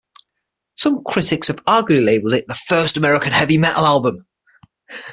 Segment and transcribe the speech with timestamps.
[0.77, 4.25] Some critics have arguably labeled it the "first American heavy metal album".